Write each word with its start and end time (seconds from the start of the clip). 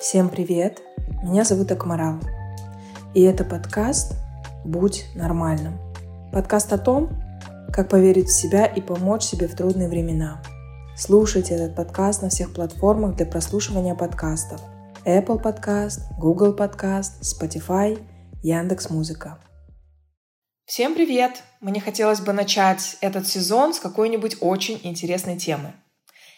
Всем 0.00 0.28
привет! 0.28 0.82
Меня 1.22 1.44
зовут 1.44 1.72
Акмарал. 1.72 2.20
И 3.12 3.22
это 3.22 3.44
подкаст 3.44 4.14
«Будь 4.64 5.04
нормальным». 5.14 5.78
Подкаст 6.32 6.72
о 6.72 6.78
том, 6.78 7.10
как 7.72 7.88
поверить 7.90 8.28
в 8.28 8.32
себя 8.32 8.66
и 8.66 8.80
помочь 8.80 9.24
себе 9.24 9.48
в 9.48 9.56
трудные 9.56 9.88
времена. 9.88 10.40
Слушайте 10.96 11.54
этот 11.56 11.74
подкаст 11.74 12.22
на 12.22 12.28
всех 12.28 12.54
платформах 12.54 13.16
для 13.16 13.26
прослушивания 13.26 13.94
подкастов. 13.94 14.60
Apple 15.04 15.42
Podcast, 15.42 16.00
Google 16.18 16.54
Podcast, 16.54 17.20
Spotify, 17.22 17.98
Яндекс.Музыка. 18.42 19.38
Всем 20.66 20.96
привет! 20.96 21.44
Мне 21.60 21.80
хотелось 21.80 22.20
бы 22.20 22.32
начать 22.32 22.96
этот 23.00 23.28
сезон 23.28 23.72
с 23.72 23.78
какой-нибудь 23.78 24.38
очень 24.40 24.80
интересной 24.82 25.38
темы. 25.38 25.74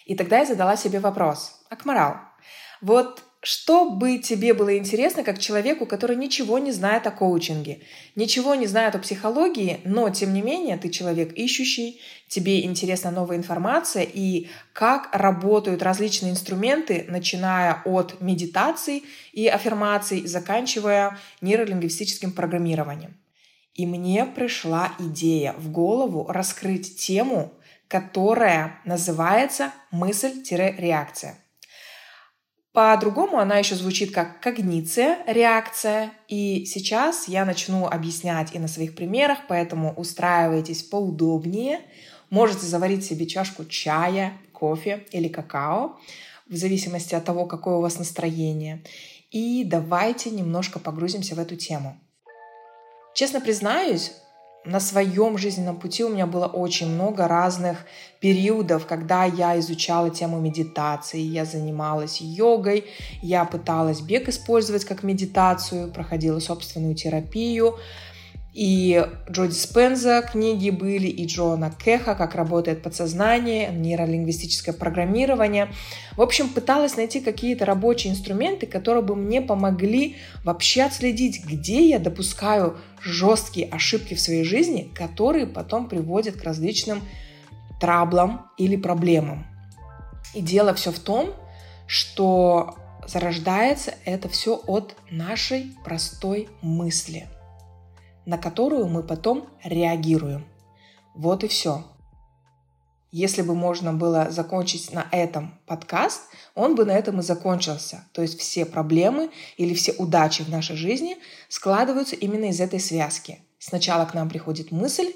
И 0.05 0.15
тогда 0.15 0.41
я 0.41 0.45
задала 0.45 0.77
себе 0.77 1.01
вопрос. 1.01 1.63
Акмарал, 1.71 2.17
вот 2.83 3.23
что 3.41 3.89
бы 3.89 4.19
тебе 4.19 4.53
было 4.53 4.77
интересно 4.77 5.25
как 5.25 5.39
человеку, 5.39 5.87
который 5.87 6.15
ничего 6.15 6.59
не 6.59 6.73
знает 6.73 7.07
о 7.07 7.11
коучинге, 7.11 7.81
ничего 8.17 8.55
не 8.55 8.67
знает 8.67 8.95
о 8.97 8.99
психологии, 8.99 9.81
но 9.85 10.11
тем 10.11 10.35
не 10.35 10.43
менее 10.43 10.77
ты 10.77 10.91
человек 10.91 11.33
ищущий, 11.33 11.99
тебе 12.29 12.67
интересна 12.67 13.11
новая 13.11 13.39
информация 13.39 14.03
и 14.03 14.49
как 14.75 15.09
работают 15.15 15.83
различные 15.83 16.33
инструменты, 16.33 17.07
начиная 17.09 17.81
от 17.87 18.21
медитаций 18.21 19.05
и 19.33 19.49
аффирмаций, 19.49 20.27
заканчивая 20.27 21.19
нейролингвистическим 21.41 22.33
программированием. 22.33 23.17
И 23.79 23.87
мне 23.87 24.27
пришла 24.27 24.93
идея 24.99 25.55
в 25.57 25.71
голову 25.71 26.27
раскрыть 26.29 26.99
тему, 26.99 27.53
которая 27.87 28.81
называется 28.85 29.73
мысль-реакция. 29.93 31.39
По-другому 32.73 33.39
она 33.39 33.57
еще 33.59 33.77
звучит 33.77 34.13
как 34.13 34.41
когниция, 34.41 35.19
реакция. 35.29 36.11
И 36.27 36.65
сейчас 36.65 37.29
я 37.29 37.45
начну 37.45 37.87
объяснять 37.87 38.53
и 38.53 38.59
на 38.59 38.67
своих 38.67 38.97
примерах, 38.97 39.39
поэтому 39.49 39.95
устраивайтесь 39.95 40.83
поудобнее. 40.83 41.83
Можете 42.31 42.67
заварить 42.67 43.05
себе 43.05 43.27
чашку 43.27 43.65
чая, 43.65 44.33
кофе 44.53 45.07
или 45.13 45.29
какао, 45.29 46.01
в 46.49 46.57
зависимости 46.57 47.15
от 47.15 47.25
того, 47.25 47.47
какое 47.47 47.77
у 47.77 47.81
вас 47.81 47.97
настроение. 47.97 48.83
И 49.31 49.63
давайте 49.65 50.31
немножко 50.31 50.81
погрузимся 50.81 51.37
в 51.37 51.39
эту 51.39 51.55
тему. 51.55 51.97
Честно 53.19 53.41
признаюсь, 53.41 54.13
на 54.65 54.79
своем 54.79 55.39
жизненном 55.39 55.81
пути 55.81 56.05
у 56.05 56.09
меня 56.09 56.25
было 56.25 56.47
очень 56.47 56.87
много 56.87 57.27
разных 57.27 57.79
периодов, 58.21 58.87
когда 58.87 59.25
я 59.25 59.59
изучала 59.59 60.09
тему 60.09 60.39
медитации, 60.39 61.19
я 61.19 61.45
занималась 61.45 62.21
йогой, 62.21 62.85
я 63.21 63.45
пыталась 63.45 64.03
бег 64.03 64.29
использовать 64.29 64.85
как 64.85 65.03
медитацию, 65.03 65.93
проходила 65.93 66.39
собственную 66.39 66.95
терапию, 66.95 67.75
и 68.55 69.07
Джо 69.31 69.47
Диспенза 69.47 70.23
книги 70.23 70.71
были, 70.71 71.07
и 71.07 71.27
Джона 71.27 71.71
Кеха 71.71 72.15
«Как 72.15 72.35
работает 72.35 72.83
подсознание», 72.83 73.71
нейролингвистическое 73.71 74.75
программирование. 74.75 75.73
В 76.17 76.23
общем, 76.23 76.49
пыталась 76.49 76.97
найти 76.97 77.21
какие-то 77.21 77.67
рабочие 77.67 78.13
инструменты, 78.13 78.67
которые 78.67 79.05
бы 79.05 79.15
мне 79.15 79.43
помогли 79.43 80.17
вообще 80.45 80.83
отследить, 80.83 81.45
где 81.45 81.89
я 81.89 81.99
допускаю 81.99 82.79
жесткие 83.03 83.69
ошибки 83.69 84.15
в 84.15 84.21
своей 84.21 84.45
жизни, 84.45 84.91
которые 84.95 85.47
потом 85.47 85.89
приводят 85.89 86.37
к 86.37 86.45
различным 86.45 87.03
траблам 87.81 88.51
или 88.57 88.77
проблемам. 88.77 89.47
И 90.35 90.41
дело 90.41 90.75
все 90.75 90.91
в 90.91 90.99
том, 90.99 91.35
что 91.87 92.77
зарождается 93.07 93.95
это 94.05 94.29
все 94.29 94.57
от 94.67 94.97
нашей 95.11 95.75
простой 95.85 96.49
мысли– 96.63 97.29
на 98.29 98.37
которую 98.37 98.89
мы 98.89 99.03
потом 99.03 99.49
реагируем. 99.65 100.47
Вот 101.15 101.45
и 101.45 101.49
все. 101.49 101.83
Если 103.11 103.41
бы 103.41 103.55
можно 103.55 103.95
было 103.95 104.31
закончить 104.31 104.93
на 104.93 105.09
этом 105.13 105.59
подкаст, 105.65 106.25
он 106.55 106.75
бы 106.75 106.85
на 106.85 106.91
этом 106.91 107.21
и 107.21 107.23
закончился. 107.23 108.05
То 108.13 108.21
есть 108.21 108.39
все 108.39 108.67
проблемы 108.67 109.31
или 109.57 109.73
все 109.73 109.93
удачи 109.93 110.43
в 110.43 110.51
нашей 110.51 110.77
жизни 110.77 111.17
складываются 111.49 112.17
именно 112.17 112.51
из 112.51 112.61
этой 112.61 112.81
связки. 112.81 113.39
Сначала 113.59 114.05
к 114.05 114.13
нам 114.13 114.29
приходит 114.29 114.73
мысль, 114.73 115.11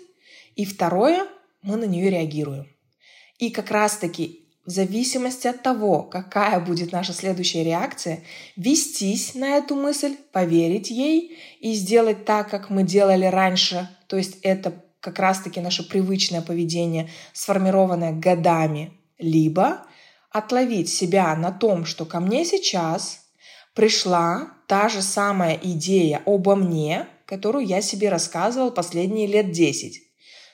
и 0.56 0.64
второе, 0.64 1.26
мы 1.60 1.76
на 1.76 1.84
нее 1.84 2.08
реагируем. 2.08 2.66
И 3.38 3.50
как 3.50 3.70
раз-таки 3.70 4.41
в 4.64 4.70
зависимости 4.70 5.48
от 5.48 5.62
того, 5.62 6.02
какая 6.02 6.60
будет 6.60 6.92
наша 6.92 7.12
следующая 7.12 7.64
реакция, 7.64 8.22
вестись 8.56 9.34
на 9.34 9.56
эту 9.56 9.74
мысль, 9.74 10.16
поверить 10.32 10.90
ей 10.90 11.36
и 11.60 11.74
сделать 11.74 12.24
так, 12.24 12.48
как 12.48 12.70
мы 12.70 12.84
делали 12.84 13.24
раньше. 13.24 13.88
То 14.06 14.16
есть 14.16 14.38
это 14.42 14.72
как 15.00 15.18
раз-таки 15.18 15.60
наше 15.60 15.88
привычное 15.88 16.42
поведение, 16.42 17.10
сформированное 17.32 18.12
годами. 18.12 18.92
Либо 19.18 19.84
отловить 20.30 20.88
себя 20.88 21.34
на 21.36 21.50
том, 21.50 21.84
что 21.84 22.04
ко 22.04 22.20
мне 22.20 22.44
сейчас 22.44 23.20
пришла 23.74 24.52
та 24.68 24.88
же 24.88 25.02
самая 25.02 25.58
идея 25.60 26.22
обо 26.24 26.54
мне, 26.54 27.08
которую 27.26 27.66
я 27.66 27.80
себе 27.82 28.08
рассказывал 28.10 28.70
последние 28.70 29.26
лет 29.26 29.50
десять 29.50 30.11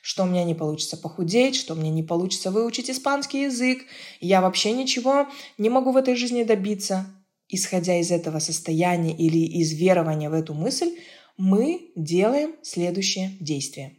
что 0.08 0.22
у 0.22 0.26
меня 0.26 0.42
не 0.42 0.54
получится 0.54 0.96
похудеть, 0.96 1.54
что 1.54 1.74
у 1.74 1.76
меня 1.76 1.91
не 1.91 2.02
получится 2.02 2.50
выучить 2.50 2.88
испанский 2.88 3.42
язык, 3.42 3.84
я 4.20 4.41
вообще 4.41 4.72
ничего 4.72 5.28
не 5.58 5.69
могу 5.69 5.92
в 5.92 5.98
этой 5.98 6.16
жизни 6.16 6.44
добиться. 6.44 7.04
Исходя 7.50 8.00
из 8.00 8.10
этого 8.10 8.38
состояния 8.38 9.14
или 9.14 9.36
из 9.36 9.74
верования 9.74 10.30
в 10.30 10.32
эту 10.32 10.54
мысль, 10.54 10.96
мы 11.36 11.91
делаем 11.94 12.54
следующее 12.62 13.36
действие. 13.38 13.98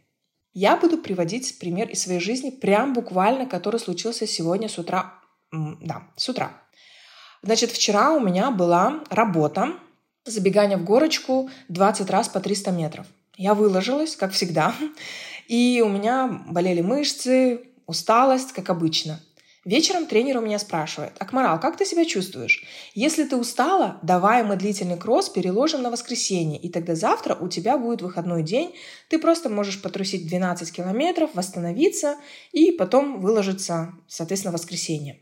Я 0.52 0.76
буду 0.76 0.98
приводить 0.98 1.56
пример 1.60 1.88
из 1.88 2.02
своей 2.02 2.18
жизни, 2.18 2.50
прям 2.50 2.92
буквально, 2.92 3.46
который 3.46 3.78
случился 3.78 4.26
сегодня 4.26 4.68
с 4.68 4.78
утра. 4.80 5.14
Да, 5.52 6.08
с 6.16 6.28
утра. 6.28 6.60
Значит, 7.42 7.70
вчера 7.70 8.14
у 8.14 8.18
меня 8.18 8.50
была 8.50 9.04
работа, 9.10 9.74
забегание 10.24 10.76
в 10.76 10.82
горочку 10.84 11.48
20 11.68 12.10
раз 12.10 12.28
по 12.28 12.40
300 12.40 12.72
метров. 12.72 13.06
Я 13.36 13.54
выложилась, 13.54 14.16
как 14.16 14.32
всегда. 14.32 14.74
И 15.50 15.82
у 15.84 15.88
меня 15.88 16.44
болели 16.46 16.80
мышцы, 16.80 17.62
усталость, 17.86 18.52
как 18.52 18.70
обычно. 18.70 19.20
Вечером 19.64 20.06
тренер 20.06 20.38
у 20.38 20.42
меня 20.42 20.60
спрашивает, 20.60 21.14
Акмарал, 21.18 21.58
как 21.58 21.76
ты 21.76 21.84
себя 21.84 22.04
чувствуешь? 22.04 22.64
Если 22.94 23.24
ты 23.24 23.34
устала, 23.34 23.98
давай 24.04 24.44
мы 24.44 24.54
длительный 24.54 24.96
кросс 24.96 25.28
переложим 25.28 25.82
на 25.82 25.90
воскресенье, 25.90 26.56
и 26.56 26.68
тогда 26.68 26.94
завтра 26.94 27.34
у 27.34 27.48
тебя 27.48 27.78
будет 27.78 28.00
выходной 28.00 28.44
день, 28.44 28.76
ты 29.08 29.18
просто 29.18 29.48
можешь 29.48 29.82
потрусить 29.82 30.28
12 30.28 30.70
километров, 30.70 31.30
восстановиться 31.34 32.14
и 32.52 32.70
потом 32.70 33.20
выложиться, 33.20 33.92
соответственно, 34.06 34.52
в 34.52 34.54
воскресенье. 34.54 35.18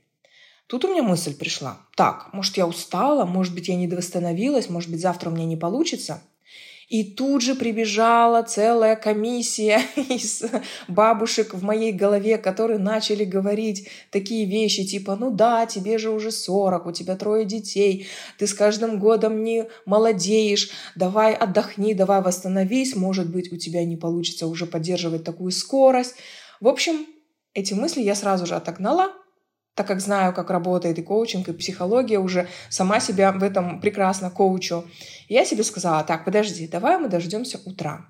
Тут 0.66 0.84
у 0.84 0.88
меня 0.88 1.02
мысль 1.02 1.34
пришла. 1.34 1.78
Так, 1.96 2.34
может, 2.34 2.58
я 2.58 2.66
устала, 2.66 3.24
может 3.24 3.54
быть, 3.54 3.68
я 3.68 3.76
не 3.76 3.88
восстановилась, 3.88 4.68
может 4.68 4.90
быть, 4.90 5.00
завтра 5.00 5.30
у 5.30 5.32
меня 5.32 5.46
не 5.46 5.56
получится. 5.56 6.22
И 6.88 7.04
тут 7.04 7.42
же 7.42 7.54
прибежала 7.54 8.42
целая 8.42 8.96
комиссия 8.96 9.82
из 9.96 10.42
бабушек 10.88 11.52
в 11.52 11.62
моей 11.62 11.92
голове, 11.92 12.38
которые 12.38 12.78
начали 12.78 13.24
говорить 13.24 13.88
такие 14.10 14.46
вещи, 14.46 14.86
типа, 14.86 15.14
ну 15.14 15.30
да, 15.30 15.66
тебе 15.66 15.98
же 15.98 16.10
уже 16.10 16.30
40, 16.30 16.86
у 16.86 16.92
тебя 16.92 17.16
трое 17.16 17.44
детей, 17.44 18.06
ты 18.38 18.46
с 18.46 18.54
каждым 18.54 18.98
годом 18.98 19.44
не 19.44 19.66
молодеешь, 19.84 20.70
давай 20.94 21.34
отдохни, 21.34 21.92
давай 21.92 22.22
восстановись, 22.22 22.96
может 22.96 23.30
быть, 23.30 23.52
у 23.52 23.58
тебя 23.58 23.84
не 23.84 23.96
получится 23.96 24.46
уже 24.46 24.64
поддерживать 24.64 25.24
такую 25.24 25.50
скорость. 25.52 26.14
В 26.58 26.68
общем, 26.68 27.06
эти 27.52 27.74
мысли 27.74 28.00
я 28.00 28.14
сразу 28.14 28.46
же 28.46 28.54
отогнала, 28.54 29.12
так 29.78 29.86
как 29.86 30.00
знаю, 30.00 30.34
как 30.34 30.50
работает 30.50 30.98
и 30.98 31.02
коучинг, 31.02 31.48
и 31.48 31.52
психология, 31.52 32.18
уже 32.18 32.48
сама 32.68 32.98
себя 32.98 33.30
в 33.30 33.44
этом 33.44 33.80
прекрасно 33.80 34.28
коучу. 34.28 34.84
я 35.28 35.44
себе 35.44 35.62
сказала, 35.62 36.02
так, 36.02 36.24
подожди, 36.24 36.66
давай 36.66 36.98
мы 36.98 37.08
дождемся 37.08 37.60
утра. 37.64 38.06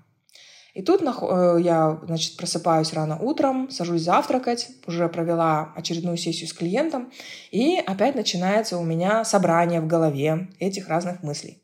И 0.72 0.80
тут 0.80 1.02
э, 1.02 1.58
я, 1.60 2.00
значит, 2.06 2.38
просыпаюсь 2.38 2.94
рано 2.94 3.18
утром, 3.18 3.68
сажусь 3.68 4.00
завтракать, 4.00 4.68
уже 4.86 5.10
провела 5.10 5.74
очередную 5.76 6.16
сессию 6.16 6.48
с 6.48 6.54
клиентом, 6.54 7.12
и 7.50 7.76
опять 7.76 8.14
начинается 8.14 8.78
у 8.78 8.84
меня 8.84 9.24
собрание 9.24 9.82
в 9.82 9.86
голове 9.86 10.48
этих 10.58 10.88
разных 10.88 11.22
мыслей 11.22 11.62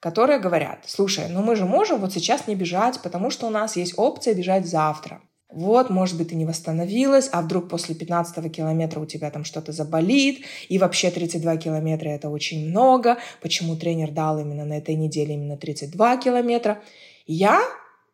которые 0.00 0.38
говорят, 0.38 0.84
слушай, 0.86 1.26
ну 1.28 1.42
мы 1.42 1.56
же 1.56 1.64
можем 1.64 2.00
вот 2.00 2.12
сейчас 2.12 2.46
не 2.46 2.54
бежать, 2.54 3.00
потому 3.02 3.30
что 3.30 3.48
у 3.48 3.50
нас 3.50 3.74
есть 3.74 3.94
опция 3.96 4.32
бежать 4.32 4.64
завтра. 4.64 5.20
Вот, 5.50 5.88
может 5.88 6.18
быть, 6.18 6.28
ты 6.28 6.34
не 6.34 6.44
восстановилась, 6.44 7.30
а 7.32 7.40
вдруг 7.40 7.70
после 7.70 7.94
15 7.94 8.52
километра 8.52 9.00
у 9.00 9.06
тебя 9.06 9.30
там 9.30 9.44
что-то 9.44 9.72
заболит, 9.72 10.44
и 10.68 10.78
вообще 10.78 11.10
32 11.10 11.56
километра 11.56 12.10
это 12.10 12.28
очень 12.28 12.68
много, 12.68 13.16
почему 13.40 13.74
тренер 13.74 14.10
дал 14.10 14.38
именно 14.38 14.66
на 14.66 14.76
этой 14.76 14.94
неделе 14.94 15.34
именно 15.34 15.56
32 15.56 16.18
километра. 16.18 16.82
я 17.26 17.62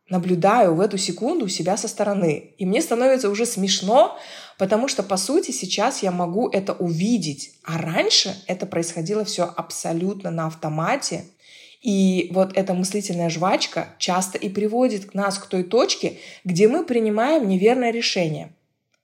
наблюдаю 0.08 0.75
в 0.75 0.81
эту 0.81 0.98
секунду 0.98 1.48
себя 1.48 1.76
со 1.76 1.88
стороны. 1.88 2.54
И 2.58 2.66
мне 2.66 2.82
становится 2.82 3.31
уже 3.31 3.46
смешно, 3.46 4.19
потому 4.58 4.86
что, 4.86 5.02
по 5.02 5.16
сути, 5.16 5.50
сейчас 5.50 6.02
я 6.02 6.10
могу 6.10 6.48
это 6.48 6.75
увидеть. 6.75 7.54
А 7.64 7.78
раньше 7.78 8.36
это 8.46 8.66
происходило 8.66 9.25
все 9.25 9.44
абсолютно 9.44 10.31
на 10.31 10.46
автомате. 10.46 11.25
И 11.84 12.31
вот 12.32 12.56
эта 12.56 12.72
мыслительная 12.72 13.28
жвачка 13.28 13.88
часто 13.98 14.38
и 14.38 14.48
приводит 14.48 15.12
нас 15.12 15.38
к 15.38 15.46
той 15.46 15.64
точке, 15.64 16.16
где 16.42 16.66
мы 16.66 16.82
принимаем 16.82 17.46
неверное 17.46 17.90
решение. 17.90 18.54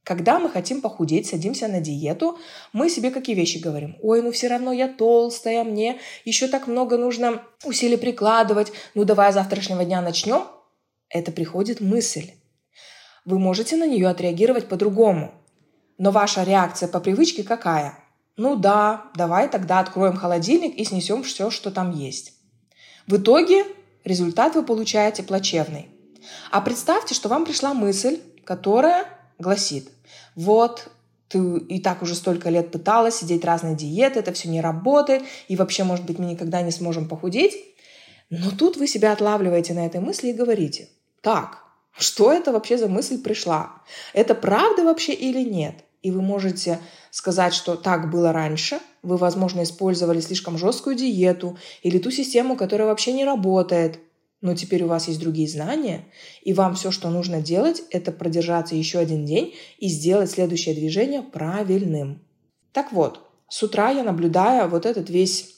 Когда 0.02 0.38
мы 0.38 0.48
хотим 0.48 0.80
похудеть, 0.80 1.26
садимся 1.26 1.68
на 1.68 1.80
диету, 1.80 2.38
мы 2.72 2.88
себе 2.88 3.10
какие 3.10 3.36
вещи 3.36 3.58
говорим? 3.58 3.98
Ой, 4.00 4.22
ну 4.22 4.32
все 4.32 4.48
равно 4.48 4.72
я 4.72 4.88
толстая, 4.88 5.62
мне 5.62 5.98
еще 6.24 6.48
так 6.48 6.66
много 6.66 6.96
нужно 6.96 7.42
усилий 7.64 7.98
прикладывать. 7.98 8.72
Ну 8.94 9.04
давай 9.04 9.30
завтрашнего 9.30 9.84
дня 9.84 10.00
начнем 10.00 10.44
это 11.10 11.32
приходит 11.32 11.82
мысль. 11.82 12.30
Вы 13.26 13.38
можете 13.38 13.76
на 13.76 13.86
нее 13.86 14.08
отреагировать 14.08 14.68
по-другому. 14.68 15.34
Но 15.98 16.12
ваша 16.12 16.44
реакция 16.44 16.88
по 16.88 16.98
привычке 16.98 17.42
какая? 17.42 17.98
Ну 18.38 18.56
да, 18.56 19.10
давай 19.14 19.50
тогда 19.50 19.80
откроем 19.80 20.16
холодильник 20.16 20.76
и 20.76 20.84
снесем 20.84 21.22
все, 21.24 21.50
что 21.50 21.70
там 21.70 21.90
есть. 21.90 22.39
В 23.10 23.16
итоге 23.16 23.64
результат 24.04 24.54
вы 24.54 24.62
получаете 24.62 25.22
плачевный. 25.22 25.88
А 26.50 26.60
представьте, 26.60 27.14
что 27.14 27.28
вам 27.28 27.44
пришла 27.44 27.74
мысль, 27.74 28.20
которая 28.44 29.04
гласит, 29.38 29.90
вот 30.36 30.88
ты 31.28 31.38
и 31.58 31.80
так 31.80 32.02
уже 32.02 32.14
столько 32.14 32.50
лет 32.50 32.70
пыталась 32.70 33.16
сидеть 33.16 33.44
разные 33.44 33.74
диеты, 33.74 34.20
это 34.20 34.32
все 34.32 34.48
не 34.48 34.60
работает, 34.60 35.24
и 35.48 35.56
вообще, 35.56 35.84
может 35.84 36.06
быть, 36.06 36.18
мы 36.18 36.26
никогда 36.26 36.62
не 36.62 36.70
сможем 36.70 37.08
похудеть. 37.08 37.54
Но 38.30 38.50
тут 38.50 38.76
вы 38.76 38.86
себя 38.86 39.12
отлавливаете 39.12 39.74
на 39.74 39.84
этой 39.86 40.00
мысли 40.00 40.28
и 40.28 40.32
говорите– 40.32 40.88
так, 41.20 41.58
что 41.92 42.32
это 42.32 42.52
вообще 42.52 42.78
за 42.78 42.88
мысль 42.88 43.22
пришла? 43.22 43.82
Это 44.14 44.34
правда 44.34 44.84
вообще 44.84 45.12
или 45.12 45.42
нет? 45.42 45.84
И 46.02 46.10
вы 46.10 46.22
можете 46.22 46.78
сказать, 47.10 47.52
что 47.52 47.76
так 47.76 48.10
было 48.10 48.32
раньше, 48.32 48.80
вы, 49.02 49.16
возможно, 49.16 49.62
использовали 49.62 50.20
слишком 50.20 50.56
жесткую 50.56 50.96
диету 50.96 51.58
или 51.82 51.98
ту 51.98 52.10
систему, 52.10 52.56
которая 52.56 52.88
вообще 52.88 53.12
не 53.12 53.24
работает, 53.24 53.98
но 54.40 54.54
теперь 54.54 54.84
у 54.84 54.88
вас 54.88 55.08
есть 55.08 55.20
другие 55.20 55.48
знания, 55.48 56.06
и 56.42 56.54
вам 56.54 56.74
все, 56.74 56.90
что 56.90 57.10
нужно 57.10 57.42
делать, 57.42 57.82
это 57.90 58.10
продержаться 58.12 58.74
еще 58.74 58.98
один 58.98 59.26
день 59.26 59.54
и 59.78 59.88
сделать 59.88 60.30
следующее 60.30 60.74
движение 60.74 61.22
правильным. 61.22 62.22
Так 62.72 62.92
вот, 62.92 63.20
с 63.48 63.62
утра 63.62 63.90
я 63.90 64.02
наблюдаю 64.02 64.68
вот 64.68 64.86
этот 64.86 65.10
весь 65.10 65.56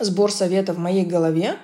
сбор 0.00 0.32
советов 0.32 0.76
в 0.76 0.80
моей 0.80 1.04
голове, 1.04 1.56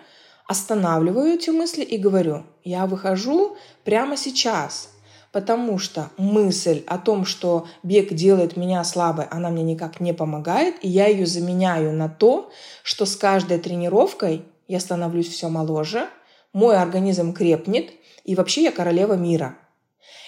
останавливаю 0.46 1.34
эти 1.34 1.50
мысли 1.50 1.82
и 1.82 1.98
говорю, 1.98 2.44
я 2.62 2.86
выхожу 2.86 3.56
прямо 3.84 4.16
сейчас, 4.16 4.90
потому 5.32 5.78
что 5.78 6.10
мысль 6.18 6.84
о 6.86 6.98
том, 6.98 7.24
что 7.24 7.66
бег 7.82 8.12
делает 8.12 8.56
меня 8.56 8.84
слабой, 8.84 9.24
она 9.30 9.48
мне 9.48 9.62
никак 9.62 9.98
не 9.98 10.12
помогает, 10.12 10.76
и 10.82 10.88
я 10.88 11.06
ее 11.06 11.26
заменяю 11.26 11.92
на 11.92 12.08
то, 12.08 12.50
что 12.82 13.06
с 13.06 13.16
каждой 13.16 13.58
тренировкой 13.58 14.44
я 14.68 14.78
становлюсь 14.78 15.28
все 15.28 15.48
моложе, 15.48 16.08
мой 16.52 16.76
организм 16.76 17.32
крепнет, 17.32 17.90
и 18.24 18.34
вообще 18.34 18.64
я 18.64 18.72
королева 18.72 19.14
мира. 19.14 19.56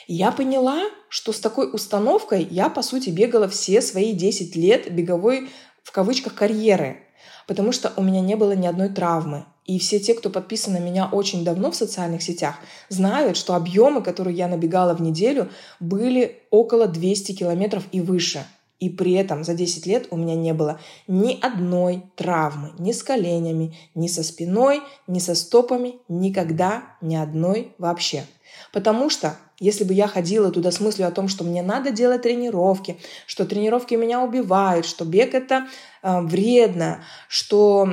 я 0.07 0.33
поняла, 0.33 0.83
что 1.09 1.33
с 1.33 1.41
такой 1.41 1.71
установкой 1.73 2.47
я, 2.51 2.69
по 2.69 2.83
сути, 2.83 3.11
бегала 3.11 3.49
все 3.49 3.81
свои 3.81 4.13
10 4.13 4.57
лет 4.57 4.93
беговой, 4.93 5.51
в 5.83 5.93
кавычках, 5.93 6.35
карьеры, 6.35 7.03
потому 7.47 7.73
что 7.73 7.93
у 7.97 8.03
меня 8.03 8.21
не 8.21 8.35
было 8.35 8.53
ни 8.53 8.67
одной 8.67 8.89
травмы. 8.89 9.47
И 9.65 9.79
все 9.79 9.99
те, 9.99 10.15
кто 10.15 10.29
подписан 10.29 10.75
на 10.75 10.79
меня 10.79 11.09
очень 11.11 11.45
давно 11.45 11.71
в 11.71 11.77
социальных 11.77 12.23
сетях, 12.23 12.57
знают, 12.91 13.37
что 13.37 13.55
объемы, 13.55 14.03
которые 14.03 14.37
я 14.37 14.47
набегала 14.47 14.95
в 14.95 15.01
неделю, 15.01 15.49
были 15.81 16.43
около 16.51 16.87
200 16.87 17.33
километров 17.33 17.85
и 17.91 18.01
выше. 18.01 18.47
И 18.81 18.91
при 18.91 19.13
этом 19.13 19.45
за 19.45 19.55
10 19.55 19.87
лет 19.87 20.09
у 20.11 20.17
меня 20.17 20.35
не 20.35 20.53
было 20.53 20.79
ни 21.07 21.39
одной 21.41 22.03
травмы, 22.17 22.73
ни 22.79 22.93
с 22.93 23.03
коленями, 23.03 23.75
ни 23.95 24.09
со 24.09 24.23
спиной, 24.23 24.83
ни 25.07 25.21
со 25.21 25.35
стопами, 25.35 25.95
никогда 26.09 26.83
ни 27.01 27.15
одной 27.15 27.73
вообще. 27.79 28.25
Потому 28.73 29.09
что 29.09 29.39
если 29.59 29.85
бы 29.85 29.95
я 29.95 30.07
ходила 30.09 30.51
туда 30.51 30.71
с 30.71 30.81
мыслью 30.81 31.09
о 31.09 31.13
том, 31.13 31.29
что 31.29 31.45
мне 31.45 31.63
надо 31.63 31.93
делать 31.93 32.23
тренировки, 32.23 32.99
что 33.27 33.47
тренировки 33.47 33.95
меня 33.95 34.23
убивают, 34.23 34.85
что 34.85 35.05
бег 35.05 35.35
это 35.35 35.69
э, 36.03 36.21
вредно, 36.21 37.05
что 37.29 37.89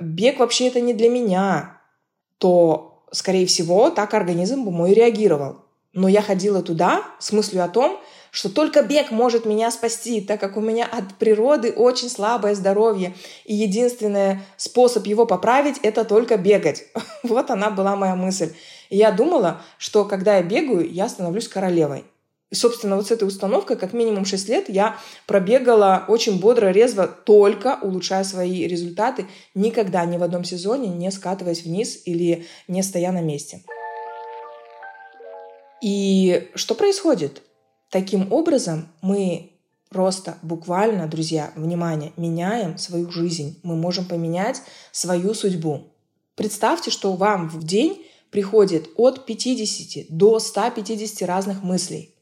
бег 0.00 0.38
вообще 0.38 0.68
это 0.68 0.80
не 0.80 0.94
для 0.94 1.08
меня, 1.08 1.80
то, 2.38 3.04
скорее 3.12 3.46
всего, 3.46 3.90
так 3.90 4.14
организм 4.14 4.64
бы 4.64 4.70
мой 4.70 4.94
реагировал. 4.94 5.64
Но 5.92 6.08
я 6.08 6.20
ходила 6.20 6.62
туда 6.62 7.02
с 7.18 7.32
мыслью 7.32 7.64
о 7.64 7.68
том, 7.68 7.98
что 8.30 8.50
только 8.50 8.82
бег 8.82 9.10
может 9.10 9.46
меня 9.46 9.70
спасти, 9.70 10.20
так 10.20 10.38
как 10.38 10.58
у 10.58 10.60
меня 10.60 10.84
от 10.84 11.14
природы 11.14 11.72
очень 11.72 12.10
слабое 12.10 12.54
здоровье, 12.54 13.14
и 13.46 13.54
единственный 13.54 14.40
способ 14.58 15.06
его 15.06 15.24
поправить– 15.24 15.78
это 15.82 16.04
только 16.04 16.36
бегать. 16.36 16.84
Вот 17.22 17.50
она 17.50 17.70
была 17.70 17.96
моя 17.96 18.14
мысль. 18.14 18.52
И 18.90 18.98
я 18.98 19.10
думала, 19.10 19.62
что 19.78 20.04
когда 20.04 20.36
я 20.36 20.42
бегаю, 20.42 20.86
я 20.92 21.08
становлюсь 21.08 21.48
королевой. 21.48 22.04
И, 22.50 22.54
собственно, 22.54 22.96
вот 22.96 23.08
с 23.08 23.10
этой 23.10 23.26
установкой 23.26 23.76
как 23.76 23.92
минимум 23.92 24.24
6 24.24 24.48
лет 24.48 24.68
я 24.68 24.96
пробегала 25.26 26.04
очень 26.06 26.38
бодро, 26.38 26.70
резво, 26.70 27.08
только 27.08 27.78
улучшая 27.82 28.22
свои 28.22 28.68
результаты, 28.68 29.26
никогда 29.54 30.04
ни 30.04 30.16
в 30.16 30.22
одном 30.22 30.44
сезоне 30.44 30.88
не 30.88 31.10
скатываясь 31.10 31.64
вниз 31.64 32.02
или 32.04 32.46
не 32.68 32.82
стоя 32.82 33.10
на 33.10 33.20
месте. 33.20 33.62
И 35.82 36.50
что 36.54 36.74
происходит? 36.74 37.42
Таким 37.90 38.32
образом, 38.32 38.88
мы 39.02 39.52
просто 39.90 40.38
буквально, 40.42 41.06
друзья, 41.06 41.52
внимание, 41.56 42.12
меняем 42.16 42.78
свою 42.78 43.10
жизнь. 43.10 43.58
Мы 43.62 43.76
можем 43.76 44.04
поменять 44.04 44.62
свою 44.92 45.34
судьбу. 45.34 45.92
Представьте, 46.36 46.90
что 46.90 47.12
вам 47.12 47.48
в 47.48 47.64
день 47.64 48.04
приходит 48.30 48.88
от 48.96 49.26
50 49.26 50.06
до 50.10 50.38
150 50.38 51.28
разных 51.28 51.62
мыслей. 51.62 52.15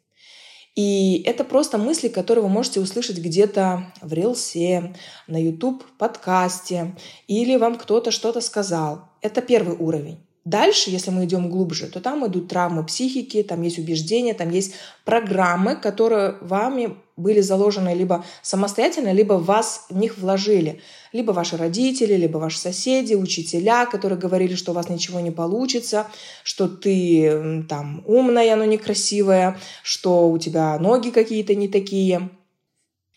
И 0.75 1.23
это 1.25 1.45
просто 1.45 1.79
мысли, 1.79 2.09
которые 2.09 2.43
вы 2.43 2.49
можете 2.49 2.81
услышать 2.81 3.19
где-то 3.19 3.93
в 4.01 4.13
рилсе, 4.13 4.95
на 5.29 5.41
YouTube 5.41 5.85
подкасте, 5.99 6.97
или 7.29 7.57
вам 7.57 7.77
кто-то 7.77 8.11
что-то 8.11 8.41
сказал. 8.41 9.09
Это 9.21 9.41
первый 9.41 9.77
уровень. 9.77 10.19
Дальше, 10.45 10.91
если 10.91 11.11
мы 11.11 11.25
идем 11.25 11.49
глубже, 11.49 11.87
то 11.87 12.01
там 12.01 12.27
идут 12.27 12.49
травмы 12.49 12.85
психики, 12.85 13.43
там 13.43 13.63
есть 13.63 13.79
убеждения, 13.79 14.35
там 14.35 14.51
есть 14.51 14.75
программы, 15.05 15.77
которые 15.77 16.37
вами 16.43 16.97
были 17.17 17.41
заложены 17.41 17.95
либо 17.95 18.25
самостоятельно, 18.43 19.13
либо 19.13 19.35
вас 19.35 19.87
в 19.89 19.97
них 19.97 20.19
вложили. 20.19 20.81
Либо 21.13 21.33
ваши 21.33 21.57
родители, 21.57 22.15
либо 22.15 22.39
ваши 22.39 22.59
соседи, 22.59 23.15
учителя, 23.15 23.87
которые 23.87 24.19
говорили, 24.19 24.55
что 24.55 24.73
у 24.73 24.75
вас 24.75 24.89
ничего 24.89 25.21
не 25.21 25.31
получится, 25.31 26.07
что 26.43 26.67
ты 26.69 27.65
там 27.69 28.03
умная, 28.07 28.57
но 28.57 28.65
некрасивая, 28.65 29.59
что 29.83 30.29
у 30.29 30.39
тебя 30.39 30.79
ноги 30.79 31.11
какие-то 31.11 31.55
не 31.55 31.69
такие. 31.69 32.31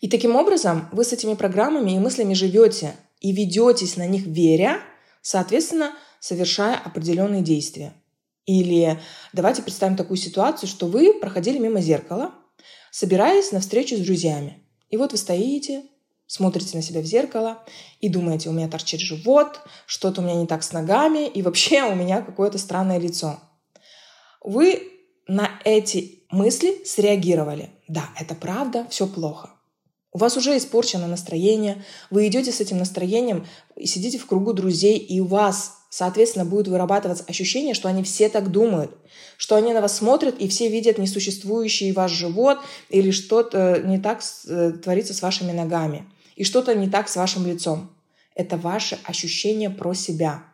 И 0.00 0.08
таким 0.08 0.36
образом 0.36 0.88
вы 0.92 1.04
с 1.04 1.12
этими 1.12 1.34
программами 1.34 1.92
и 1.92 1.98
мыслями 1.98 2.34
живете 2.34 2.94
и 3.20 3.32
ведетесь 3.32 3.96
на 3.96 4.06
них 4.06 4.26
веря, 4.26 4.80
соответственно, 5.22 5.92
совершая 6.20 6.76
определенные 6.76 7.42
действия. 7.42 7.94
Или 8.46 8.98
давайте 9.32 9.62
представим 9.62 9.96
такую 9.96 10.16
ситуацию, 10.16 10.68
что 10.68 10.86
вы 10.86 11.12
проходили 11.12 11.58
мимо 11.58 11.80
зеркала, 11.80 12.32
собираясь 12.90 13.52
на 13.52 13.60
встречу 13.60 13.96
с 13.96 14.00
друзьями. 14.00 14.62
И 14.90 14.96
вот 14.96 15.12
вы 15.12 15.18
стоите, 15.18 15.84
смотрите 16.26 16.76
на 16.76 16.82
себя 16.82 17.00
в 17.00 17.04
зеркало 17.04 17.64
и 18.00 18.08
думаете, 18.08 18.48
у 18.48 18.52
меня 18.52 18.68
торчит 18.68 19.00
живот, 19.00 19.60
что-то 19.86 20.20
у 20.20 20.24
меня 20.24 20.36
не 20.36 20.46
так 20.46 20.62
с 20.62 20.72
ногами, 20.72 21.26
и 21.26 21.42
вообще 21.42 21.82
у 21.82 21.94
меня 21.94 22.22
какое-то 22.22 22.58
странное 22.58 22.98
лицо. 22.98 23.38
Вы 24.42 24.82
на 25.26 25.50
эти 25.64 26.24
мысли 26.30 26.82
среагировали. 26.84 27.70
Да, 27.88 28.08
это 28.18 28.34
правда, 28.34 28.86
все 28.90 29.06
плохо. 29.06 29.50
У 30.12 30.18
вас 30.18 30.36
уже 30.36 30.56
испорчено 30.56 31.06
настроение, 31.06 31.84
вы 32.10 32.26
идете 32.28 32.50
с 32.50 32.60
этим 32.60 32.78
настроением 32.78 33.46
и 33.76 33.86
сидите 33.86 34.18
в 34.18 34.26
кругу 34.26 34.54
друзей, 34.54 34.96
и 34.98 35.20
у 35.20 35.26
вас 35.26 35.77
соответственно, 35.88 36.44
будет 36.44 36.68
вырабатываться 36.68 37.24
ощущение, 37.26 37.74
что 37.74 37.88
они 37.88 38.02
все 38.02 38.28
так 38.28 38.50
думают, 38.50 38.96
что 39.36 39.56
они 39.56 39.72
на 39.72 39.80
вас 39.80 39.96
смотрят 39.96 40.38
и 40.38 40.48
все 40.48 40.68
видят 40.68 40.98
несуществующий 40.98 41.92
ваш 41.92 42.12
живот 42.12 42.58
или 42.88 43.10
что-то 43.10 43.82
не 43.84 43.98
так 43.98 44.20
э, 44.46 44.72
творится 44.72 45.14
с 45.14 45.22
вашими 45.22 45.52
ногами 45.52 46.04
и 46.36 46.44
что-то 46.44 46.74
не 46.74 46.88
так 46.88 47.08
с 47.08 47.16
вашим 47.16 47.46
лицом. 47.46 47.90
Это 48.34 48.56
ваше 48.56 48.98
ощущение 49.04 49.70
про 49.70 49.94
себя. 49.94 50.44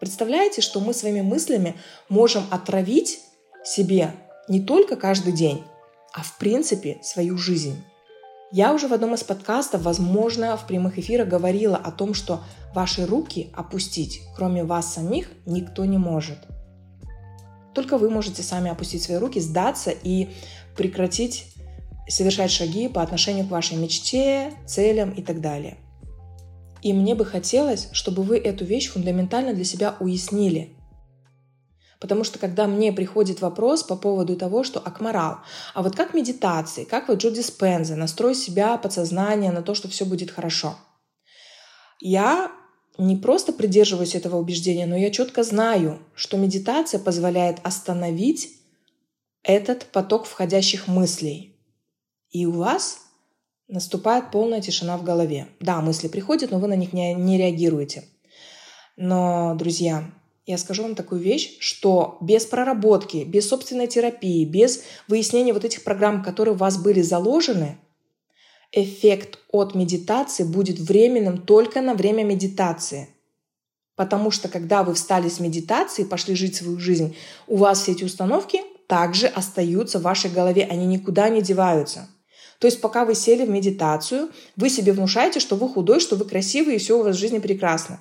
Представляете, 0.00 0.60
что 0.60 0.80
мы 0.80 0.92
своими 0.92 1.22
мыслями 1.22 1.76
можем 2.08 2.44
отравить 2.50 3.20
себе 3.64 4.12
не 4.48 4.60
только 4.60 4.96
каждый 4.96 5.32
день, 5.32 5.64
а 6.12 6.22
в 6.22 6.36
принципе 6.36 6.98
свою 7.02 7.38
жизнь. 7.38 7.82
Я 8.56 8.72
уже 8.72 8.86
в 8.86 8.92
одном 8.92 9.14
из 9.14 9.24
подкастов, 9.24 9.82
возможно, 9.82 10.56
в 10.56 10.64
прямых 10.68 10.96
эфирах 10.96 11.26
говорила 11.26 11.76
о 11.76 11.90
том, 11.90 12.14
что 12.14 12.44
ваши 12.72 13.04
руки 13.04 13.50
опустить, 13.52 14.20
кроме 14.36 14.62
вас 14.62 14.94
самих, 14.94 15.28
никто 15.44 15.84
не 15.84 15.98
может. 15.98 16.38
Только 17.74 17.98
вы 17.98 18.10
можете 18.10 18.44
сами 18.44 18.70
опустить 18.70 19.02
свои 19.02 19.18
руки, 19.18 19.40
сдаться 19.40 19.90
и 19.90 20.28
прекратить 20.76 21.46
совершать 22.06 22.52
шаги 22.52 22.86
по 22.86 23.02
отношению 23.02 23.44
к 23.44 23.50
вашей 23.50 23.76
мечте, 23.76 24.52
целям 24.68 25.10
и 25.10 25.20
так 25.20 25.40
далее. 25.40 25.76
И 26.80 26.92
мне 26.92 27.16
бы 27.16 27.24
хотелось, 27.24 27.88
чтобы 27.90 28.22
вы 28.22 28.38
эту 28.38 28.64
вещь 28.64 28.88
фундаментально 28.88 29.52
для 29.52 29.64
себя 29.64 29.96
уяснили. 29.98 30.76
Потому 32.04 32.22
что 32.22 32.38
когда 32.38 32.66
мне 32.66 32.92
приходит 32.92 33.40
вопрос 33.40 33.82
по 33.82 33.96
поводу 33.96 34.36
того, 34.36 34.62
что 34.62 34.78
Акмарал, 34.78 35.38
а 35.72 35.82
вот 35.82 35.96
как 35.96 36.12
медитации, 36.12 36.84
как 36.84 37.08
вот 37.08 37.16
Джо 37.16 37.30
Диспенза, 37.30 37.96
настрой 37.96 38.34
себя, 38.34 38.76
подсознание 38.76 39.50
на 39.50 39.62
то, 39.62 39.74
что 39.74 39.88
все 39.88 40.04
будет 40.04 40.30
хорошо. 40.30 40.76
Я 42.02 42.52
не 42.98 43.16
просто 43.16 43.54
придерживаюсь 43.54 44.14
этого 44.14 44.36
убеждения, 44.36 44.84
но 44.84 44.94
я 44.98 45.10
четко 45.10 45.42
знаю, 45.42 45.98
что 46.14 46.36
медитация 46.36 47.00
позволяет 47.00 47.60
остановить 47.62 48.50
этот 49.42 49.86
поток 49.86 50.26
входящих 50.26 50.88
мыслей. 50.88 51.56
И 52.28 52.44
у 52.44 52.52
вас 52.52 52.98
наступает 53.66 54.30
полная 54.30 54.60
тишина 54.60 54.98
в 54.98 55.04
голове. 55.04 55.48
Да, 55.58 55.80
мысли 55.80 56.08
приходят, 56.08 56.50
но 56.50 56.58
вы 56.58 56.68
на 56.68 56.76
них 56.76 56.92
не, 56.92 57.14
не 57.14 57.38
реагируете. 57.38 58.04
Но, 58.98 59.54
друзья, 59.54 60.04
я 60.46 60.58
скажу 60.58 60.82
вам 60.82 60.94
такую 60.94 61.20
вещь, 61.20 61.56
что 61.60 62.18
без 62.20 62.44
проработки, 62.44 63.24
без 63.24 63.48
собственной 63.48 63.86
терапии, 63.86 64.44
без 64.44 64.82
выяснения 65.08 65.52
вот 65.54 65.64
этих 65.64 65.84
программ, 65.84 66.22
которые 66.22 66.54
у 66.54 66.58
вас 66.58 66.76
были 66.76 67.00
заложены, 67.00 67.78
эффект 68.70 69.38
от 69.50 69.74
медитации 69.74 70.44
будет 70.44 70.78
временным 70.78 71.38
только 71.38 71.80
на 71.80 71.94
время 71.94 72.24
медитации. 72.24 73.08
Потому 73.96 74.30
что 74.30 74.48
когда 74.48 74.82
вы 74.82 74.94
встали 74.94 75.28
с 75.28 75.40
медитации, 75.40 76.04
пошли 76.04 76.34
жить 76.34 76.56
свою 76.56 76.78
жизнь, 76.78 77.16
у 77.46 77.56
вас 77.56 77.80
все 77.80 77.92
эти 77.92 78.04
установки 78.04 78.60
также 78.88 79.28
остаются 79.28 79.98
в 79.98 80.02
вашей 80.02 80.30
голове, 80.30 80.66
они 80.68 80.84
никуда 80.86 81.28
не 81.28 81.40
деваются. 81.40 82.08
То 82.58 82.66
есть 82.66 82.80
пока 82.80 83.04
вы 83.04 83.14
сели 83.14 83.46
в 83.46 83.50
медитацию, 83.50 84.30
вы 84.56 84.68
себе 84.68 84.92
внушаете, 84.92 85.40
что 85.40 85.56
вы 85.56 85.68
худой, 85.68 86.00
что 86.00 86.16
вы 86.16 86.24
красивый, 86.24 86.76
и 86.76 86.78
все 86.78 86.98
у 86.98 87.02
вас 87.02 87.16
в 87.16 87.18
жизни 87.18 87.38
прекрасно. 87.38 88.00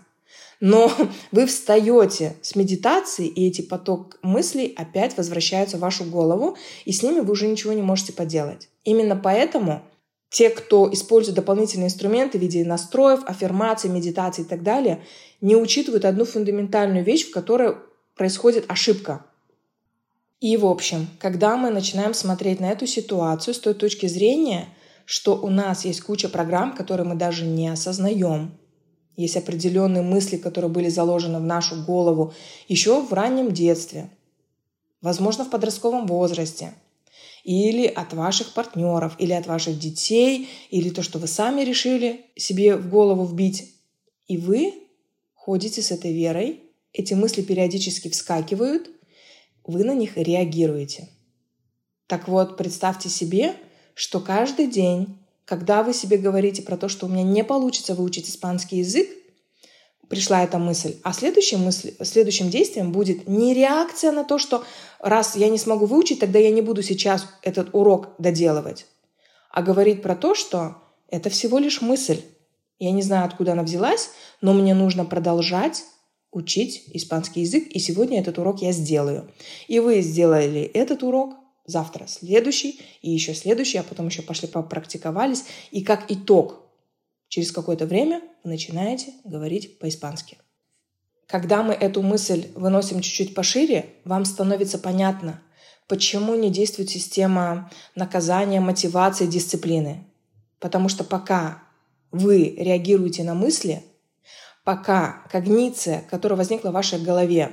Но 0.63 0.89
вы 1.33 1.45
встаете 1.45 2.37
с 2.41 2.55
медитации, 2.55 3.27
и 3.27 3.47
эти 3.47 3.61
поток 3.61 4.17
мыслей 4.21 4.73
опять 4.77 5.17
возвращаются 5.17 5.75
в 5.75 5.81
вашу 5.81 6.05
голову, 6.05 6.55
и 6.85 6.93
с 6.93 7.03
ними 7.03 7.19
вы 7.19 7.33
уже 7.33 7.47
ничего 7.47 7.73
не 7.73 7.81
можете 7.81 8.13
поделать. 8.13 8.69
Именно 8.85 9.17
поэтому 9.17 9.83
те, 10.29 10.49
кто 10.49 10.91
использует 10.93 11.35
дополнительные 11.35 11.87
инструменты 11.87 12.37
в 12.37 12.41
виде 12.41 12.63
настроев, 12.63 13.25
аффирмаций, 13.25 13.89
медитаций 13.89 14.45
и 14.45 14.47
так 14.47 14.63
далее, 14.63 15.03
не 15.41 15.57
учитывают 15.57 16.05
одну 16.05 16.23
фундаментальную 16.23 17.03
вещь, 17.03 17.27
в 17.27 17.33
которой 17.33 17.75
происходит 18.15 18.63
ошибка. 18.69 19.25
И, 20.39 20.55
в 20.55 20.65
общем, 20.65 21.07
когда 21.19 21.57
мы 21.57 21.71
начинаем 21.71 22.13
смотреть 22.13 22.61
на 22.61 22.71
эту 22.71 22.87
ситуацию 22.87 23.53
с 23.53 23.59
той 23.59 23.73
точки 23.73 24.05
зрения, 24.05 24.69
что 25.05 25.35
у 25.35 25.49
нас 25.49 25.83
есть 25.83 25.99
куча 26.01 26.29
программ, 26.29 26.73
которые 26.73 27.05
мы 27.05 27.15
даже 27.15 27.45
не 27.45 27.67
осознаем, 27.67 28.57
есть 29.15 29.37
определенные 29.37 30.03
мысли, 30.03 30.37
которые 30.37 30.71
были 30.71 30.89
заложены 30.89 31.39
в 31.39 31.43
нашу 31.43 31.83
голову 31.83 32.33
еще 32.67 33.01
в 33.01 33.13
раннем 33.13 33.51
детстве, 33.51 34.09
возможно, 35.01 35.45
в 35.45 35.49
подростковом 35.49 36.07
возрасте, 36.07 36.73
или 37.43 37.85
от 37.85 38.13
ваших 38.13 38.53
партнеров, 38.53 39.15
или 39.19 39.33
от 39.33 39.47
ваших 39.47 39.77
детей, 39.77 40.47
или 40.69 40.89
то, 40.89 41.03
что 41.03 41.19
вы 41.19 41.27
сами 41.27 41.61
решили 41.61 42.25
себе 42.35 42.77
в 42.77 42.89
голову 42.89 43.25
вбить. 43.25 43.73
И 44.27 44.37
вы 44.37 44.73
ходите 45.35 45.81
с 45.81 45.91
этой 45.91 46.13
верой, 46.13 46.61
эти 46.93 47.13
мысли 47.13 47.41
периодически 47.41 48.09
вскакивают, 48.09 48.89
вы 49.65 49.83
на 49.83 49.93
них 49.93 50.17
реагируете. 50.17 51.09
Так 52.07 52.27
вот, 52.27 52.57
представьте 52.57 53.09
себе, 53.09 53.55
что 53.93 54.19
каждый 54.19 54.67
день, 54.67 55.17
когда 55.45 55.83
вы 55.83 55.93
себе 55.93 56.17
говорите 56.17 56.61
про 56.61 56.77
то, 56.77 56.87
что 56.87 57.05
у 57.05 57.09
меня 57.09 57.23
не 57.23 57.43
получится 57.43 57.95
выучить 57.95 58.29
испанский 58.29 58.77
язык, 58.77 59.09
пришла 60.07 60.43
эта 60.43 60.59
мысль. 60.59 60.97
А 61.03 61.13
следующая 61.13 61.57
мысль, 61.57 61.93
следующим 62.01 62.49
действием 62.49 62.91
будет 62.91 63.27
не 63.27 63.53
реакция 63.53 64.11
на 64.11 64.23
то, 64.23 64.37
что 64.37 64.63
раз 64.99 65.35
я 65.35 65.49
не 65.49 65.57
смогу 65.57 65.85
выучить, 65.85 66.19
тогда 66.19 66.39
я 66.39 66.51
не 66.51 66.61
буду 66.61 66.83
сейчас 66.83 67.27
этот 67.41 67.69
урок 67.73 68.09
доделывать, 68.19 68.85
а 69.49 69.61
говорить 69.61 70.01
про 70.01 70.15
то, 70.15 70.35
что 70.35 70.77
это 71.09 71.29
всего 71.29 71.59
лишь 71.59 71.81
мысль. 71.81 72.21
Я 72.79 72.91
не 72.91 73.01
знаю, 73.01 73.25
откуда 73.25 73.53
она 73.53 73.63
взялась, 73.63 74.09
но 74.41 74.53
мне 74.53 74.73
нужно 74.73 75.05
продолжать 75.05 75.83
учить 76.31 76.83
испанский 76.93 77.41
язык, 77.41 77.67
и 77.69 77.79
сегодня 77.79 78.19
этот 78.19 78.39
урок 78.39 78.61
я 78.61 78.71
сделаю. 78.71 79.31
И 79.67 79.79
вы 79.79 80.01
сделали 80.01 80.61
этот 80.61 81.03
урок, 81.03 81.35
завтра 81.65 82.07
следующий, 82.07 82.81
и 83.01 83.11
еще 83.11 83.33
следующий, 83.33 83.77
а 83.77 83.83
потом 83.83 84.07
еще 84.07 84.21
пошли 84.21 84.47
попрактиковались. 84.47 85.45
И 85.71 85.83
как 85.83 86.11
итог, 86.11 86.61
через 87.27 87.51
какое-то 87.51 87.85
время 87.85 88.21
вы 88.43 88.51
начинаете 88.51 89.13
говорить 89.23 89.79
по-испански. 89.79 90.37
Когда 91.27 91.63
мы 91.63 91.73
эту 91.73 92.01
мысль 92.01 92.47
выносим 92.55 93.01
чуть-чуть 93.01 93.33
пошире, 93.33 93.89
вам 94.05 94.25
становится 94.25 94.77
понятно, 94.77 95.41
почему 95.87 96.35
не 96.35 96.49
действует 96.49 96.89
система 96.89 97.71
наказания, 97.95 98.59
мотивации, 98.59 99.25
дисциплины. 99.25 100.05
Потому 100.59 100.89
что 100.89 101.03
пока 101.03 101.63
вы 102.11 102.55
реагируете 102.57 103.23
на 103.23 103.33
мысли– 103.33 103.83
Пока 104.63 105.23
когниция, 105.29 106.05
которая 106.09 106.37
возникла 106.37 106.69
в 106.69 106.73
вашей 106.73 106.97
голове, 106.97 107.51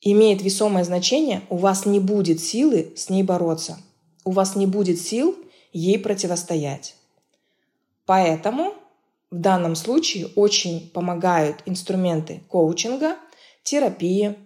имеет 0.00 0.42
весомое 0.42 0.84
значение, 0.84 1.42
у 1.50 1.56
вас 1.56 1.86
не 1.86 2.00
будет 2.00 2.40
силы 2.40 2.92
с 2.96 3.10
ней 3.10 3.22
бороться. 3.22 3.78
У 4.24 4.30
вас 4.30 4.56
не 4.56 4.66
будет 4.66 5.00
сил 5.00 5.36
ей 5.72 5.98
противостоять. 5.98 6.96
Поэтому 8.06 8.74
в 9.30 9.36
данном 9.36 9.74
случае 9.76 10.28
очень 10.34 10.90
помогают 10.90 11.62
инструменты 11.66 12.42
коучинга, 12.48 13.16
терапии, 13.62 14.36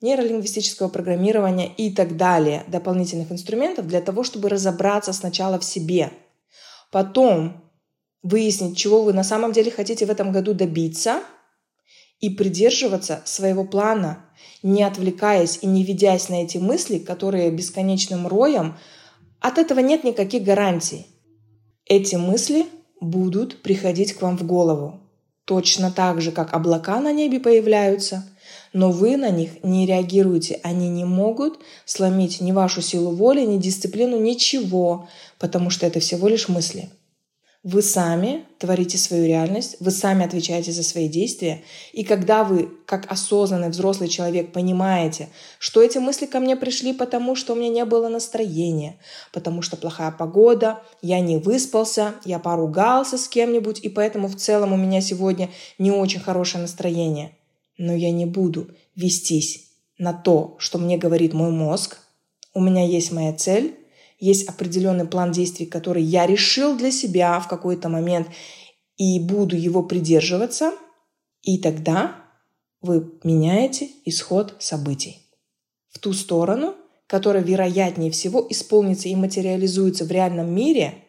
нейролингвистического 0.00 0.88
программирования 0.88 1.72
и 1.76 1.90
так 1.92 2.16
далее, 2.16 2.64
дополнительных 2.68 3.32
инструментов 3.32 3.88
для 3.88 4.00
того, 4.00 4.22
чтобы 4.22 4.48
разобраться 4.48 5.12
сначала 5.12 5.58
в 5.58 5.64
себе. 5.64 6.12
Потом 6.92 7.64
выяснить, 8.22 8.76
чего 8.76 9.02
вы 9.02 9.12
на 9.12 9.24
самом 9.24 9.52
деле 9.52 9.70
хотите 9.70 10.06
в 10.06 10.10
этом 10.10 10.30
году 10.30 10.54
добиться 10.54 11.20
и 12.20 12.30
придерживаться 12.30 13.22
своего 13.24 13.64
плана, 13.64 14.24
не 14.62 14.82
отвлекаясь 14.82 15.58
и 15.62 15.66
не 15.66 15.84
ведясь 15.84 16.28
на 16.28 16.42
эти 16.42 16.58
мысли, 16.58 16.98
которые 16.98 17.50
бесконечным 17.50 18.26
роем, 18.26 18.76
от 19.40 19.58
этого 19.58 19.80
нет 19.80 20.04
никаких 20.04 20.42
гарантий. 20.42 21.06
Эти 21.86 22.16
мысли 22.16 22.66
будут 23.00 23.62
приходить 23.62 24.12
к 24.14 24.22
вам 24.22 24.36
в 24.36 24.44
голову. 24.44 25.00
Точно 25.44 25.90
так 25.90 26.20
же, 26.20 26.32
как 26.32 26.52
облака 26.52 27.00
на 27.00 27.12
небе 27.12 27.40
появляются, 27.40 28.28
но 28.72 28.90
вы 28.90 29.16
на 29.16 29.30
них 29.30 29.62
не 29.62 29.86
реагируете. 29.86 30.60
Они 30.62 30.88
не 30.88 31.04
могут 31.04 31.60
сломить 31.86 32.40
ни 32.40 32.52
вашу 32.52 32.82
силу 32.82 33.12
воли, 33.12 33.46
ни 33.46 33.56
дисциплину, 33.58 34.18
ничего, 34.18 35.08
потому 35.38 35.70
что 35.70 35.86
это 35.86 36.00
всего 36.00 36.28
лишь 36.28 36.48
мысли– 36.48 36.90
вы 37.70 37.82
сами 37.82 38.46
творите 38.58 38.96
свою 38.96 39.26
реальность, 39.26 39.76
вы 39.78 39.90
сами 39.90 40.24
отвечаете 40.24 40.72
за 40.72 40.82
свои 40.82 41.06
действия. 41.06 41.62
И 41.92 42.02
когда 42.02 42.42
вы, 42.42 42.70
как 42.86 43.12
осознанный 43.12 43.68
взрослый 43.68 44.08
человек, 44.08 44.52
понимаете, 44.52 45.28
что 45.58 45.82
эти 45.82 45.98
мысли 45.98 46.24
ко 46.24 46.40
мне 46.40 46.56
пришли 46.56 46.94
потому, 46.94 47.36
что 47.36 47.52
у 47.52 47.56
меня 47.56 47.68
не 47.68 47.84
было 47.84 48.08
настроения, 48.08 48.96
потому 49.34 49.60
что 49.60 49.76
плохая 49.76 50.10
погода, 50.12 50.82
я 51.02 51.20
не 51.20 51.36
выспался, 51.36 52.14
я 52.24 52.38
поругался 52.38 53.18
с 53.18 53.28
кем-нибудь, 53.28 53.80
и 53.80 53.90
поэтому 53.90 54.28
в 54.28 54.36
целом 54.36 54.72
у 54.72 54.78
меня 54.78 55.02
сегодня 55.02 55.50
не 55.78 55.90
очень 55.90 56.20
хорошее 56.20 56.62
настроение. 56.62 57.36
Но 57.76 57.94
я 57.94 58.10
не 58.10 58.24
буду 58.24 58.68
вестись 58.96 59.66
на 59.98 60.14
то, 60.14 60.56
что 60.58 60.78
мне 60.78 60.96
говорит 60.96 61.34
мой 61.34 61.50
мозг. 61.50 61.98
У 62.54 62.60
меня 62.60 62.86
есть 62.86 63.12
моя 63.12 63.34
цель, 63.34 63.76
есть 64.18 64.48
определенный 64.48 65.06
план 65.06 65.32
действий, 65.32 65.66
который 65.66 66.02
я 66.02 66.26
решил 66.26 66.76
для 66.76 66.90
себя 66.90 67.38
в 67.40 67.48
какой-то 67.48 67.88
момент 67.88 68.28
и 68.96 69.20
буду 69.20 69.56
его 69.56 69.82
придерживаться, 69.82 70.72
и 71.42 71.58
тогда 71.58 72.16
вы 72.80 73.12
меняете 73.22 73.88
исход 74.04 74.56
событий 74.58 75.22
в 75.88 75.98
ту 75.98 76.12
сторону, 76.12 76.74
которая 77.06 77.42
вероятнее 77.42 78.10
всего 78.10 78.46
исполнится 78.50 79.08
и 79.08 79.16
материализуется 79.16 80.04
в 80.04 80.10
реальном 80.10 80.54
мире, 80.54 81.04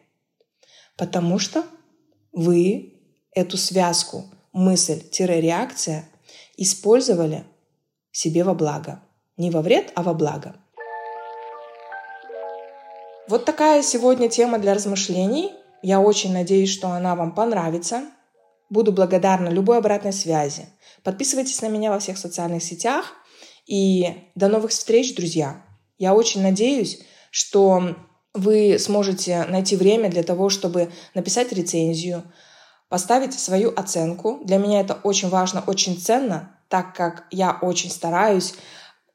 потому 0.96 1.38
что 1.38 1.64
вы 2.32 2.94
эту 3.32 3.56
связку 3.56 4.24
мысль-реакция 4.52 6.08
использовали 6.56 7.44
себе 8.12 8.44
во 8.44 8.54
благо. 8.54 9.02
Не 9.36 9.50
во 9.50 9.62
вред, 9.62 9.92
а 9.94 10.02
во 10.02 10.14
благо. 10.14 10.56
Вот 13.30 13.44
такая 13.44 13.84
сегодня 13.84 14.28
тема 14.28 14.58
для 14.58 14.74
размышлений. 14.74 15.52
Я 15.82 16.00
очень 16.00 16.32
надеюсь, 16.32 16.72
что 16.72 16.88
она 16.88 17.14
вам 17.14 17.32
понравится. 17.32 18.02
Буду 18.70 18.90
благодарна 18.90 19.48
любой 19.50 19.78
обратной 19.78 20.12
связи. 20.12 20.66
Подписывайтесь 21.04 21.62
на 21.62 21.68
меня 21.68 21.92
во 21.92 22.00
всех 22.00 22.18
социальных 22.18 22.60
сетях 22.60 23.12
И 23.68 24.32
до 24.34 24.48
новых 24.48 24.72
встреч, 24.72 25.14
друзья! 25.14 25.62
Я 25.96 26.12
очень 26.12 26.42
надеюсь, 26.42 27.02
что 27.30 27.94
вы 28.34 28.80
сможете 28.80 29.44
найти 29.44 29.76
время 29.76 30.10
для 30.10 30.24
того, 30.24 30.48
чтобы 30.48 30.90
написать 31.14 31.52
рецензию, 31.52 32.24
поставить 32.88 33.38
свою 33.38 33.72
оценку. 33.72 34.40
Для 34.42 34.56
меня 34.56 34.80
это 34.80 34.98
очень 35.04 35.28
важно, 35.28 35.62
очень 35.68 35.96
ценно, 36.00 36.58
так 36.68 36.96
как 36.96 37.26
я 37.30 37.56
очень 37.62 37.92
стараюсь 37.92 38.54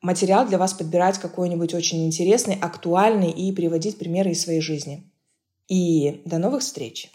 материал 0.06 0.48
для 0.48 0.58
вас 0.58 0.74
подбирать 0.74 1.18
какой-нибудь 1.18 1.74
очень 1.74 2.06
интересный, 2.06 2.58
актуальный 2.62 3.32
и 3.32 3.52
приводить 3.52 3.98
примеры 3.98 4.32
из 4.32 4.42
своей 4.44 4.62
жизни. 4.62 5.12
И 5.68 6.22
до 6.26 6.38
новых 6.38 6.62
встреч! 6.62 7.12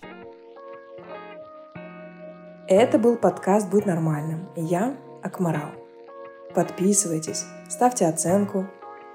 Это 2.66 2.98
был 2.98 3.16
подкаст 3.16 3.70
«Будь 3.70 3.86
нормальным». 3.86 4.48
Я 4.56 4.96
Акмарал. 5.22 5.70
Подписывайтесь, 6.54 7.44
ставьте 7.68 8.06
оценку, 8.06 8.66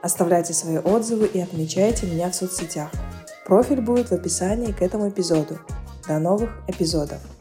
оставляйте 0.01 0.53
свои 0.53 0.77
отзывы 0.77 1.25
и 1.27 1.39
отмечайте 1.39 2.05
меня 2.05 2.29
в 2.29 2.35
соцсетях. 2.35 2.91
Профиль 3.45 3.81
будет 3.81 4.09
в 4.09 4.13
описании 4.13 4.71
к 4.71 4.81
этому 4.81 5.09
эпизоду. 5.09 5.59
До 6.07 6.19
новых 6.19 6.63
эпизодов! 6.67 7.34